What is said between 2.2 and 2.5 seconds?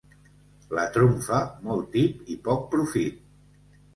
i